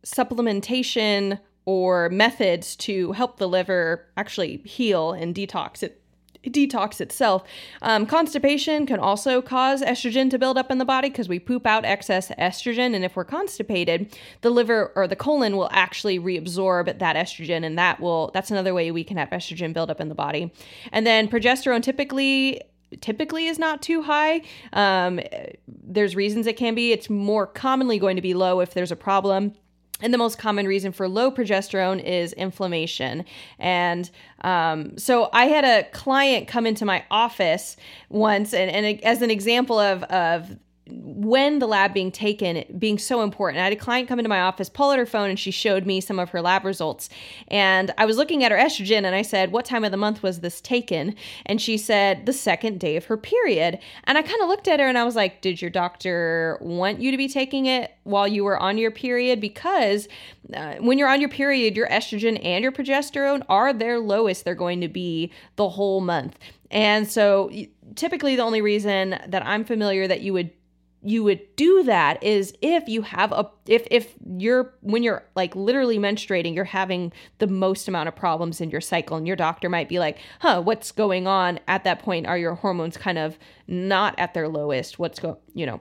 [0.04, 6.02] supplementation or methods to help the liver actually heal and detox it
[6.44, 7.44] detox itself.
[7.82, 11.66] Um, constipation can also cause estrogen to build up in the body because we poop
[11.66, 12.94] out excess estrogen.
[12.94, 17.78] And if we're constipated, the liver or the colon will actually reabsorb that estrogen, and
[17.78, 20.52] that will that's another way we can have estrogen build up in the body.
[20.90, 22.60] And then progesterone typically
[23.00, 24.42] typically is not too high.
[24.72, 25.20] Um,
[25.66, 26.92] there's reasons it can be.
[26.92, 29.54] It's more commonly going to be low if there's a problem.
[30.02, 33.24] And the most common reason for low progesterone is inflammation.
[33.58, 34.10] And
[34.42, 37.76] um, so I had a client come into my office
[38.08, 43.22] once, and, and as an example of, of when the lab being taken being so
[43.22, 43.60] important.
[43.60, 45.86] I had a client come into my office, pull out her phone, and she showed
[45.86, 47.08] me some of her lab results.
[47.48, 50.22] And I was looking at her estrogen and I said, What time of the month
[50.22, 51.14] was this taken?
[51.46, 53.78] And she said, The second day of her period.
[54.04, 57.00] And I kind of looked at her and I was like, Did your doctor want
[57.00, 59.40] you to be taking it while you were on your period?
[59.40, 60.08] Because
[60.52, 64.54] uh, when you're on your period, your estrogen and your progesterone are their lowest they're
[64.56, 66.38] going to be the whole month.
[66.72, 67.52] And so
[67.94, 70.50] typically the only reason that I'm familiar that you would
[71.02, 75.54] you would do that is if you have a if if you're when you're like
[75.56, 79.68] literally menstruating you're having the most amount of problems in your cycle and your doctor
[79.68, 81.58] might be like huh what's going on?
[81.66, 84.98] At that point are your hormones kind of not at their lowest?
[84.98, 85.80] What's go you know?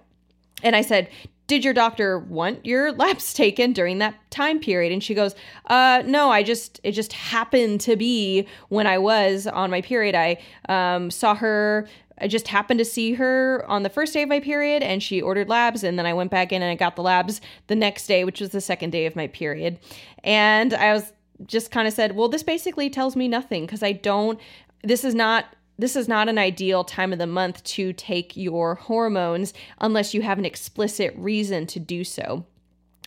[0.63, 1.09] And i said
[1.47, 4.91] did your doctor want your labs taken during that time period?
[4.91, 5.35] And she goes
[5.67, 10.15] uh no i just it just happened to be when i was on my period.
[10.15, 11.87] I um, saw her
[12.21, 15.21] I just happened to see her on the first day of my period and she
[15.21, 15.83] ordered labs.
[15.83, 18.39] And then I went back in and I got the labs the next day, which
[18.39, 19.79] was the second day of my period.
[20.23, 21.11] And I was
[21.45, 24.39] just kind of said, well, this basically tells me nothing because I don't,
[24.83, 25.45] this is not
[25.77, 30.21] this is not an ideal time of the month to take your hormones unless you
[30.21, 32.45] have an explicit reason to do so.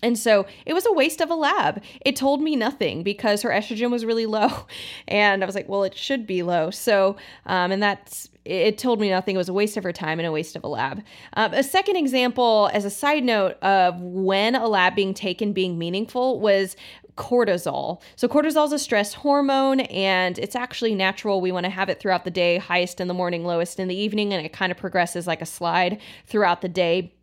[0.02, 1.82] And so it was a waste of a lab.
[2.04, 4.66] It told me nothing because her estrogen was really low.
[5.06, 6.70] And I was like, well, it should be low.
[6.70, 9.36] So, um, and that's, it told me nothing.
[9.36, 11.02] It was a waste of her time and a waste of a lab.
[11.34, 15.78] Um, a second example, as a side note, of when a lab being taken being
[15.78, 16.76] meaningful was
[17.16, 18.02] cortisol.
[18.16, 21.40] So, cortisol is a stress hormone and it's actually natural.
[21.40, 23.94] We want to have it throughout the day, highest in the morning, lowest in the
[23.94, 27.14] evening, and it kind of progresses like a slide throughout the day.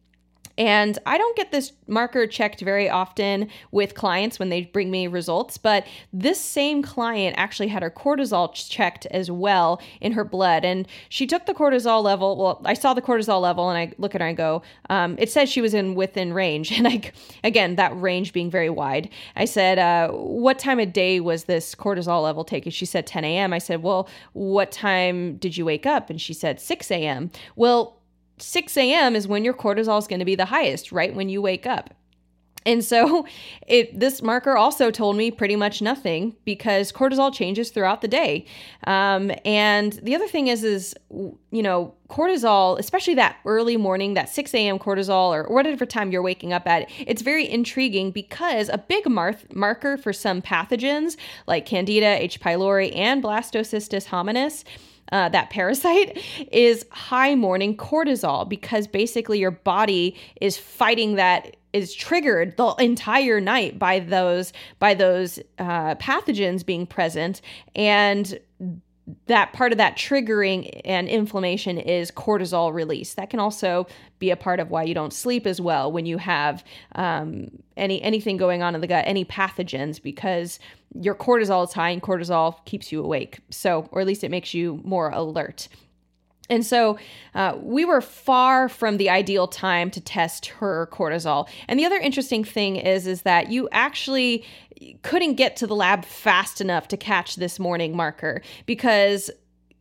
[0.58, 5.08] And I don't get this marker checked very often with clients when they bring me
[5.08, 10.66] results, but this same client actually had her cortisol checked as well in her blood.
[10.66, 12.38] And she took the cortisol level.
[12.38, 15.32] Well, I saw the cortisol level and I look at her and go, um, it
[15.32, 16.72] says she was in within range.
[16.82, 17.12] And I,
[17.44, 19.10] again, that range being very wide.
[19.36, 22.72] I said, uh, what time of day was this cortisol level taken?
[22.72, 23.54] She said 10 a.m.
[23.54, 26.10] I said, well, what time did you wake up?
[26.10, 27.30] And she said 6 a.m.
[27.56, 28.01] Well,
[28.42, 29.16] 6 a.m.
[29.16, 31.94] is when your cortisol is going to be the highest, right when you wake up.
[32.66, 33.26] And so
[33.68, 38.46] it this marker also told me pretty much nothing because cortisol changes throughout the day.
[38.86, 44.30] Um, and the other thing is, is you know, cortisol, especially that early morning, that
[44.30, 44.80] 6 a.m.
[44.80, 49.38] cortisol or whatever time you're waking up at, it's very intriguing because a big mar-
[49.54, 52.40] marker for some pathogens like Candida, H.
[52.40, 54.64] pylori, and Blastocystis hominis
[55.12, 56.18] uh, that parasite
[56.52, 63.40] is high morning cortisol because basically your body is fighting that is triggered the entire
[63.40, 67.42] night by those by those uh, pathogens being present.
[67.76, 68.40] And
[69.28, 73.16] that part of that triggering and inflammation is cortisol release.
[73.16, 73.88] That can also
[74.20, 76.64] be a part of why you don't sleep as well when you have
[76.96, 80.60] um, any anything going on in the gut, any pathogens, because
[80.94, 83.40] your cortisol is high and cortisol keeps you awake.
[83.50, 85.68] So, or at least it makes you more alert.
[86.52, 87.00] And so
[87.34, 91.48] uh, we were far from the ideal time to test her cortisol.
[91.70, 94.44] And the other interesting thing is, is that you actually
[95.02, 99.32] couldn't get to the lab fast enough to catch this morning marker because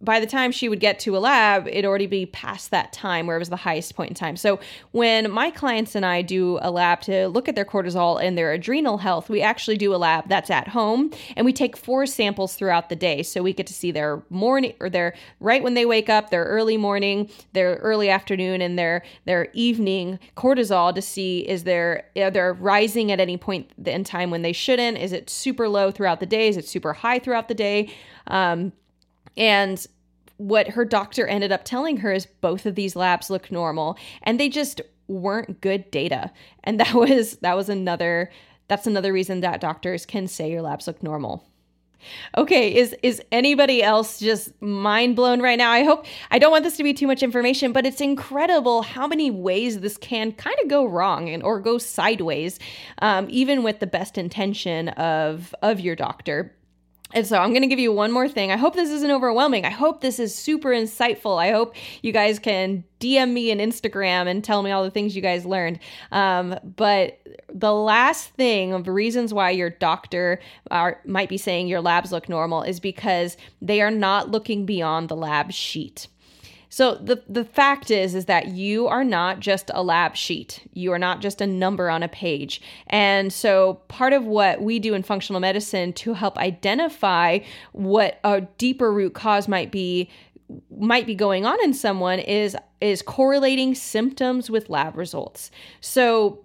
[0.01, 3.27] by the time she would get to a lab, it'd already be past that time
[3.27, 4.37] where it was the highest point in time.
[4.37, 4.59] So
[4.93, 8.53] when my clients and I do a lab to look at their cortisol and their
[8.53, 12.55] adrenal health, we actually do a lab that's at home and we take four samples
[12.55, 13.23] throughout the day.
[13.23, 16.45] So we get to see their morning or their right when they wake up, their
[16.45, 22.31] early morning, their early afternoon, and their their evening cortisol to see is there are
[22.31, 24.97] they rising at any point in time when they shouldn't?
[24.97, 26.49] Is it super low throughout the day?
[26.49, 27.93] Is it super high throughout the day?
[28.27, 28.73] Um,
[29.37, 29.87] and
[30.37, 34.41] what her doctor ended up telling her is both of these labs look normal and
[34.41, 36.31] they just weren't good data.
[36.65, 38.31] And that was that was another
[38.69, 41.45] that's another reason that doctors can say your labs look normal.
[42.39, 45.71] Okay, is is anybody else just mind blown right now?
[45.71, 49.07] I hope I don't want this to be too much information, but it's incredible how
[49.07, 52.59] many ways this can kind of go wrong and or go sideways,
[53.03, 56.55] um, even with the best intention of of your doctor.
[57.13, 58.53] And so I'm going to give you one more thing.
[58.53, 59.65] I hope this isn't overwhelming.
[59.65, 61.41] I hope this is super insightful.
[61.41, 65.17] I hope you guys can DM me and Instagram and tell me all the things
[65.17, 65.81] you guys learned.
[66.13, 67.19] Um, but
[67.53, 70.39] the last thing of reasons why your doctor
[70.71, 75.09] are, might be saying your labs look normal is because they are not looking beyond
[75.09, 76.07] the lab sheet.
[76.71, 80.67] So the the fact is is that you are not just a lab sheet.
[80.73, 82.63] You are not just a number on a page.
[82.87, 87.41] And so part of what we do in functional medicine to help identify
[87.73, 90.09] what a deeper root cause might be
[90.79, 95.51] might be going on in someone is is correlating symptoms with lab results.
[95.81, 96.45] So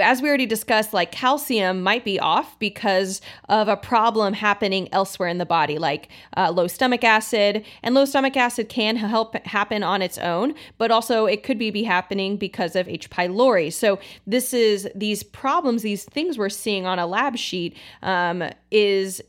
[0.00, 5.28] as we already discussed, like calcium might be off because of a problem happening elsewhere
[5.28, 7.64] in the body, like uh, low stomach acid.
[7.82, 11.70] And low stomach acid can help happen on its own, but also it could be,
[11.70, 13.10] be happening because of H.
[13.10, 13.72] pylori.
[13.72, 19.22] So this is these problems, these things we're seeing on a lab sheet um, is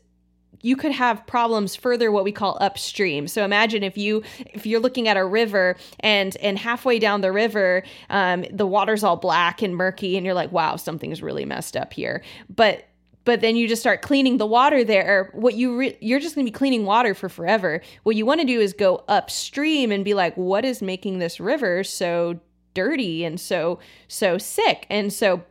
[0.62, 3.28] you could have problems further what we call upstream.
[3.28, 7.32] So imagine if you if you're looking at a river and and halfway down the
[7.32, 11.76] river um, the water's all black and murky and you're like wow something's really messed
[11.76, 12.22] up here.
[12.54, 12.84] But
[13.24, 15.30] but then you just start cleaning the water there.
[15.34, 17.80] What you re- you're just going to be cleaning water for forever.
[18.02, 21.38] What you want to do is go upstream and be like what is making this
[21.38, 22.40] river so
[22.74, 23.78] dirty and so
[24.08, 24.86] so sick?
[24.90, 25.42] And so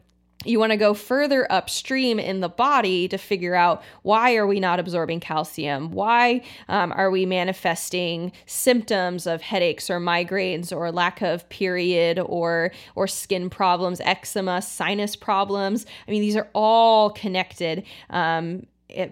[0.46, 4.60] you want to go further upstream in the body to figure out why are we
[4.60, 5.92] not absorbing calcium?
[5.92, 12.72] Why um, are we manifesting symptoms of headaches or migraines or lack of period or
[12.96, 15.86] or skin problems eczema sinus problems?
[16.08, 18.66] I mean these are all connected um,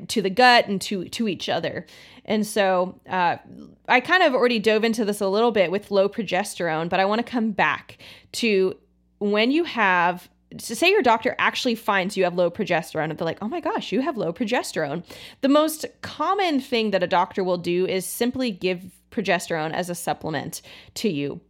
[0.07, 1.85] to the gut and to to each other.
[2.23, 3.37] And so uh,
[3.87, 7.05] I kind of already dove into this a little bit with low progesterone, but I
[7.05, 7.97] want to come back
[8.33, 8.77] to
[9.19, 13.25] when you have to say your doctor actually finds you have low progesterone and they're
[13.25, 15.03] like, oh my gosh, you have low progesterone.
[15.41, 19.95] The most common thing that a doctor will do is simply give progesterone as a
[19.95, 20.61] supplement
[20.95, 21.41] to you.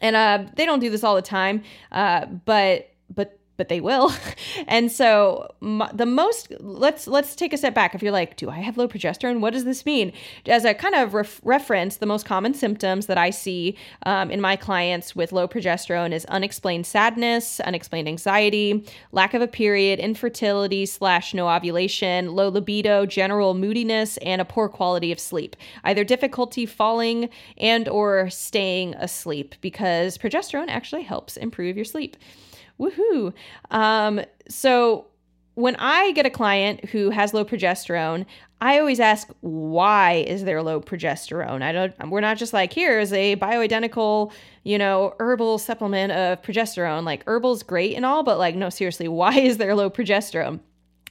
[0.00, 1.62] And uh, they don't do this all the time,
[1.92, 4.10] uh, but but but they will.
[4.68, 7.94] and so the most let's let's take a step back.
[7.94, 9.40] If you're like, do I have low progesterone?
[9.40, 10.14] What does this mean?
[10.46, 14.40] As a kind of ref- reference, the most common symptoms that I see um, in
[14.40, 18.82] my clients with low progesterone is unexplained sadness, unexplained anxiety,
[19.12, 24.70] lack of a period, infertility slash no ovulation, low libido, general moodiness, and a poor
[24.70, 25.54] quality of sleep.
[25.84, 32.16] Either difficulty falling and or staying asleep because progesterone actually helps improve your sleep.
[32.80, 33.32] Woohoo.
[33.70, 35.06] Um, so
[35.54, 38.24] when I get a client who has low progesterone,
[38.62, 41.62] I always ask why is there low progesterone?
[41.62, 44.32] I don't we're not just like here is a bioidentical,
[44.64, 47.04] you know, herbal supplement of progesterone.
[47.04, 50.60] Like herbal's great and all, but like no seriously, why is there low progesterone?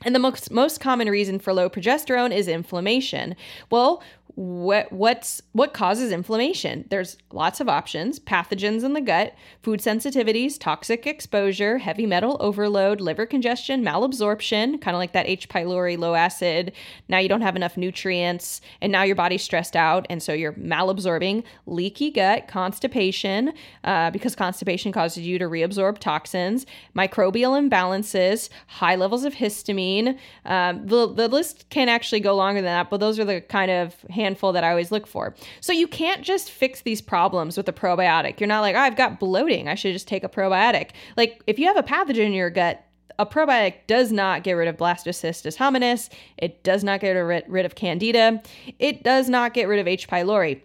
[0.03, 3.35] And the most most common reason for low progesterone is inflammation.
[3.69, 4.01] Well,
[4.35, 6.85] what what's what causes inflammation?
[6.89, 8.19] There's lots of options.
[8.19, 14.95] Pathogens in the gut food sensitivities toxic exposure heavy metal overload liver congestion malabsorption kind
[14.95, 15.49] of like that h.
[15.49, 16.71] pylori low acid.
[17.07, 20.53] Now you don't have enough nutrients and now your body's stressed out and so you're
[20.53, 23.53] malabsorbing leaky gut constipation
[23.83, 26.65] uh, because constipation causes you to reabsorb toxins
[26.95, 30.17] microbial imbalances high levels of histamine.
[30.45, 33.71] Um, the, the list can actually go longer than that but those are the kind
[33.71, 35.35] of handful that I always look for.
[35.61, 38.39] So you can't just fix these problems with a probiotic.
[38.39, 39.67] You're not like, oh, I've got bloating.
[39.67, 40.91] I should just take a probiotic.
[41.17, 42.83] Like if you have a pathogen in your gut,
[43.17, 46.09] a probiotic does not get rid of blastocystis hominis.
[46.37, 48.41] It does not get rid of candida.
[48.79, 50.07] It does not get rid of H.
[50.07, 50.61] pylori.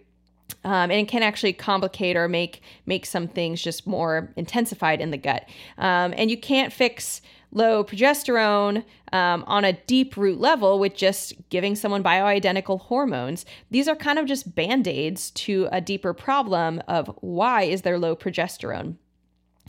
[0.63, 5.11] Um, and it can actually complicate or make make some things just more intensified in
[5.11, 5.47] the gut.
[5.77, 7.21] Um, and you can't fix
[7.55, 13.45] low progesterone um, on a deep root level with just giving someone bioidentical hormones.
[13.71, 17.97] These are kind of just band aids to a deeper problem of why is there
[17.97, 18.97] low progesterone.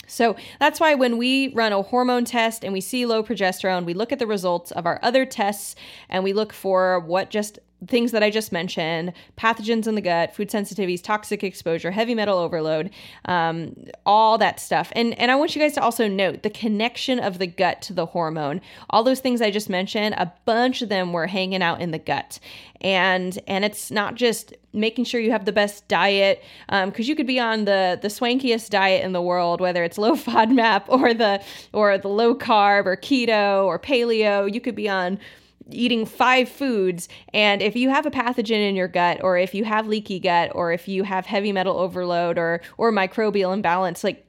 [0.05, 3.93] So that's why when we run a hormone test and we see low progesterone, we
[3.93, 5.75] look at the results of our other tests
[6.09, 10.35] and we look for what just things that I just mentioned pathogens in the gut,
[10.35, 12.89] food sensitivities, toxic exposure, heavy metal overload,
[13.25, 13.75] um,
[14.05, 14.91] all that stuff.
[14.95, 17.93] And, and I want you guys to also note the connection of the gut to
[17.93, 18.61] the hormone.
[18.89, 21.99] All those things I just mentioned, a bunch of them were hanging out in the
[21.99, 22.39] gut.
[22.81, 27.15] And, and it's not just making sure you have the best diet because um, you
[27.15, 31.15] could be on the the swankiest diet in the world whether it's low FODMAP or
[31.15, 31.41] the
[31.73, 35.17] or the low carb or keto or paleo you could be on
[35.71, 39.63] eating five foods and if you have a pathogen in your gut or if you
[39.65, 44.25] have leaky gut or if you have heavy metal overload or or microbial imbalance like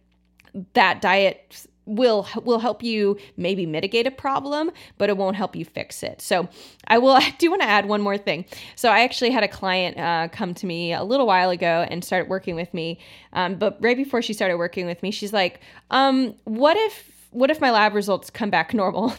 [0.75, 5.65] that diet will will help you maybe mitigate a problem but it won't help you
[5.65, 6.21] fix it.
[6.21, 6.49] So
[6.87, 8.45] i will i do want to add one more thing.
[8.77, 12.05] So i actually had a client uh, come to me a little while ago and
[12.05, 12.99] start working with me
[13.33, 15.61] um, but right before she started working with me she's like
[15.91, 19.15] um, what if what if my lab results come back normal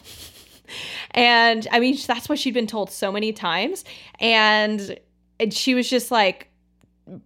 [1.12, 3.84] and I mean, that's what she'd been told so many times.
[4.18, 4.98] And,
[5.50, 6.50] she was just like,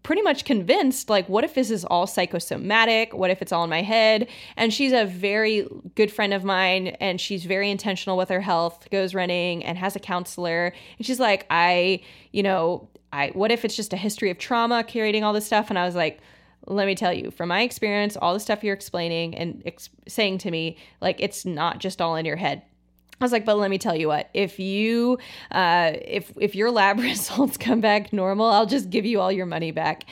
[0.03, 3.13] pretty much convinced like what if this is all psychosomatic?
[3.13, 4.29] What if it's all in my head?
[4.57, 8.89] And she's a very good friend of mine and she's very intentional with her health
[8.91, 10.73] goes running and has a counselor.
[10.99, 12.01] And she's like i
[12.33, 15.71] you know i what if it's just a history of trauma carrying all this stuff?
[15.71, 16.21] And i was like
[16.67, 20.39] let me tell you from my experience all the stuff you're explaining and ex- saying
[20.39, 22.63] to me like it's not just all in your head
[23.25, 25.17] I was like, but let me tell you what, if you,
[25.51, 29.47] uh, if, if your lab results come back normal, I'll just give you all your
[29.47, 30.05] money back.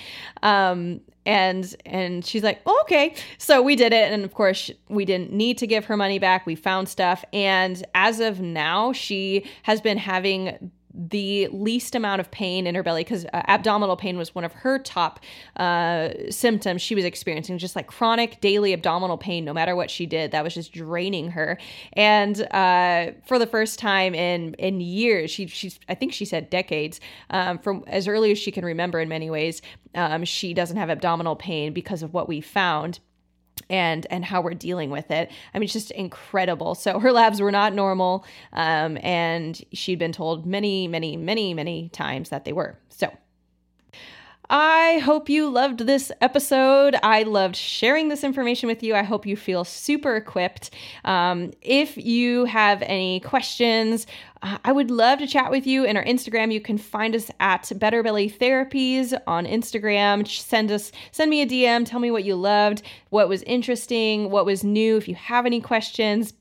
[0.43, 3.15] Um, and, and she's like, oh, okay.
[3.37, 4.11] So we did it.
[4.11, 6.47] And of course we didn't need to give her money back.
[6.47, 7.23] We found stuff.
[7.35, 12.83] And as of now, she has been having the least amount of pain in her
[12.83, 15.21] belly because uh, abdominal pain was one of her top
[15.57, 20.07] uh, symptoms she was experiencing, just like chronic daily abdominal pain, no matter what she
[20.07, 20.33] did.
[20.33, 21.59] That was just draining her.
[21.95, 26.51] And uh, for the first time in in years, she she's I think she said
[26.51, 29.63] decades, um, from as early as she can remember in many ways,
[29.95, 33.01] um, she doesn't have abdominal pain because of what we found
[33.73, 35.33] and and how we're dealing with it.
[35.53, 36.77] I mean, it's just incredible.
[36.77, 41.89] So her labs were not normal, um, and she'd been told many, many, many, many
[41.89, 42.79] times that they were.
[42.91, 43.11] So
[44.51, 46.95] I hope you loved this episode.
[47.03, 48.95] I loved sharing this information with you.
[48.95, 50.71] I hope you feel super equipped.
[51.07, 54.07] Um, if you have any questions,
[54.43, 56.53] Uh, I would love to chat with you in our Instagram.
[56.53, 60.27] You can find us at Better Belly Therapies on Instagram.
[60.27, 61.87] Send us, send me a DM.
[61.87, 64.97] Tell me what you loved, what was interesting, what was new.
[64.97, 66.35] If you have any questions,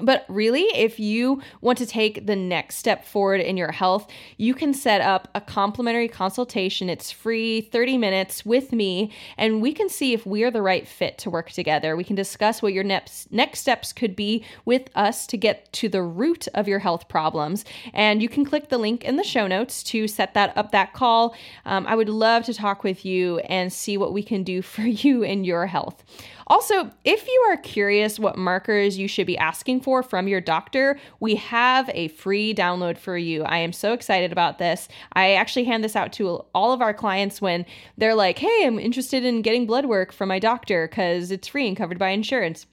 [0.00, 4.54] but really, if you want to take the next step forward in your health, you
[4.54, 6.90] can set up a complimentary consultation.
[6.90, 10.86] It's free, 30 minutes with me, and we can see if we are the right
[10.86, 11.96] fit to work together.
[11.96, 15.88] We can discuss what your next next steps could be with us to get to
[15.88, 17.64] the root of your health problems.
[17.92, 20.92] And you can click the link in the show notes to set that up that
[20.92, 21.34] call.
[21.64, 24.82] Um, I would love to talk with you and see what we can do for
[24.82, 26.04] you and your health.
[26.48, 30.98] Also, if you are curious what markers you should be asking for from your doctor,
[31.20, 33.44] we have a free download for you.
[33.44, 34.88] I am so excited about this.
[35.12, 37.64] I actually hand this out to all of our clients when
[37.96, 41.68] they're like, hey, I'm interested in getting blood work from my doctor because it's free
[41.68, 42.66] and covered by insurance.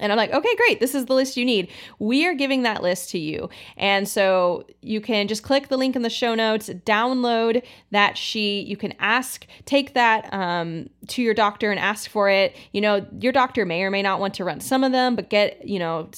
[0.00, 0.78] And I'm like, okay, great.
[0.78, 1.70] This is the list you need.
[1.98, 3.48] We are giving that list to you.
[3.76, 8.66] And so you can just click the link in the show notes, download that sheet.
[8.66, 12.56] You can ask, take that um, to your doctor and ask for it.
[12.72, 15.30] You know, your doctor may or may not want to run some of them, but
[15.30, 16.10] get, you know,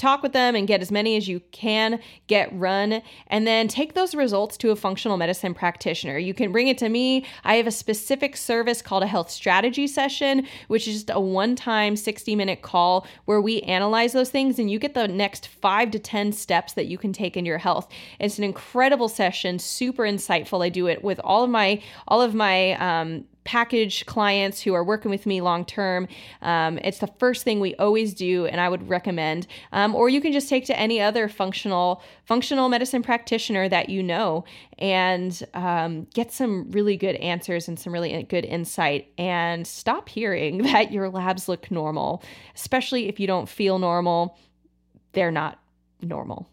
[0.00, 3.94] talk with them and get as many as you can get run and then take
[3.94, 6.18] those results to a functional medicine practitioner.
[6.18, 7.24] You can bring it to me.
[7.44, 11.96] I have a specific service called a health strategy session which is just a one-time
[11.96, 15.98] 60 minute call where we analyze those things and you get the next five to
[15.98, 17.88] ten steps that you can take in your health.
[18.18, 20.64] It's an incredible session super insightful.
[20.64, 24.84] I do it with all of my all of my um, package clients who are
[24.84, 26.06] working with me long term.
[26.40, 29.48] Um, it's the first thing we always do, and I would recommend.
[29.72, 34.04] Um, or you can just take to any other functional functional medicine practitioner that you
[34.04, 34.44] know
[34.78, 39.08] and um, get some really good answers and some really good insight.
[39.18, 42.22] And stop hearing that your labs look normal,
[42.54, 44.38] especially if you don't feel normal.
[45.10, 45.58] They're not
[46.00, 46.46] normal.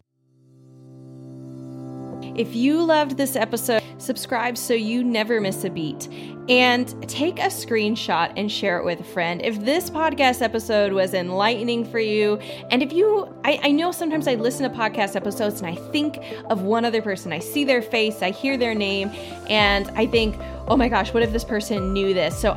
[2.38, 6.06] If you loved this episode, subscribe so you never miss a beat,
[6.48, 9.42] and take a screenshot and share it with a friend.
[9.42, 12.36] If this podcast episode was enlightening for you,
[12.70, 16.20] and if you, I, I know sometimes I listen to podcast episodes and I think
[16.48, 19.10] of one other person, I see their face, I hear their name,
[19.50, 20.36] and I think,
[20.68, 22.40] oh my gosh, what if this person knew this?
[22.40, 22.52] So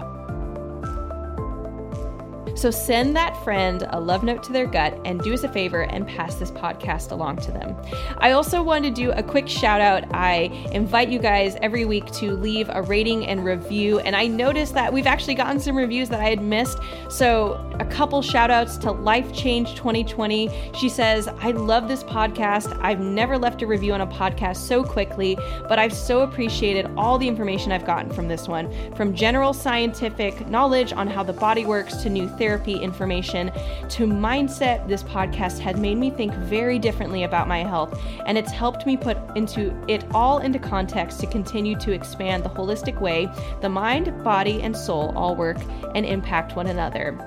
[2.62, 5.82] so send that friend a love note to their gut and do us a favor
[5.82, 7.76] and pass this podcast along to them.
[8.20, 10.04] I also want to do a quick shout out.
[10.14, 10.42] I
[10.72, 13.98] invite you guys every week to leave a rating and review.
[14.02, 16.78] And I noticed that we've actually gotten some reviews that I had missed.
[17.10, 20.72] So a couple shout outs to Life Change 2020.
[20.78, 22.80] She says, I love this podcast.
[22.84, 25.36] I've never left a review on a podcast so quickly,
[25.68, 30.48] but I've so appreciated all the information I've gotten from this one from general scientific
[30.48, 33.50] knowledge on how the body works to new therapy therapy information
[33.88, 38.52] to mindset, this podcast has made me think very differently about my health, and it's
[38.52, 43.30] helped me put into it all into context to continue to expand the holistic way
[43.62, 45.56] the mind, body, and soul all work
[45.96, 47.18] and impact one another.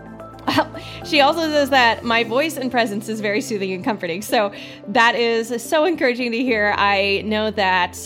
[1.05, 4.20] she also says that my voice and presence is very soothing and comforting.
[4.20, 4.53] So
[4.89, 6.75] that is so encouraging to hear.
[6.77, 7.97] I know that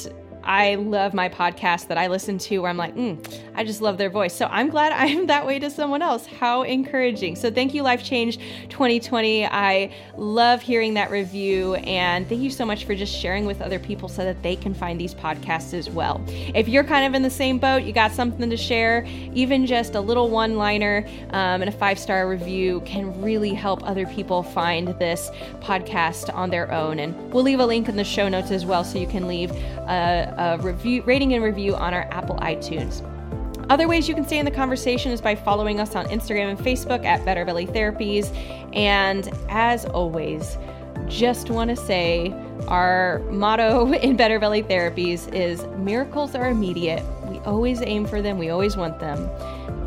[0.48, 3.22] I love my podcast that I listen to where I'm like, mm,
[3.54, 4.34] I just love their voice.
[4.34, 6.24] So I'm glad I'm that way to someone else.
[6.24, 7.36] How encouraging.
[7.36, 8.38] So thank you, Life Change
[8.70, 9.44] 2020.
[9.44, 11.74] I love hearing that review.
[11.74, 14.72] And thank you so much for just sharing with other people so that they can
[14.72, 16.24] find these podcasts as well.
[16.54, 19.96] If you're kind of in the same boat, you got something to share, even just
[19.96, 24.42] a little one liner um, and a five star review can really help other people
[24.42, 25.30] find this
[25.60, 27.00] podcast on their own.
[27.00, 29.50] And we'll leave a link in the show notes as well so you can leave
[29.50, 33.04] a, a review, rating and review on our Apple iTunes.
[33.70, 36.58] Other ways you can stay in the conversation is by following us on Instagram and
[36.58, 38.34] Facebook at Better Belly Therapies.
[38.74, 40.56] And as always,
[41.06, 42.32] just want to say
[42.66, 47.04] our motto in Better Belly Therapies is miracles are immediate.
[47.28, 49.28] We always aim for them, we always want them.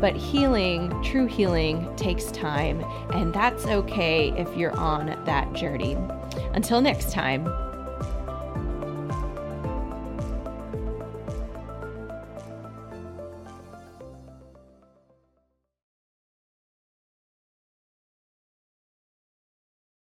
[0.00, 2.84] But healing, true healing, takes time.
[3.12, 5.96] And that's okay if you're on that journey.
[6.54, 7.46] Until next time,